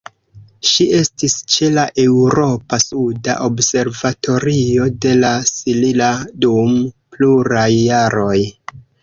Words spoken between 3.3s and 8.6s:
observatorio de La Silla dum pluraj jaroj.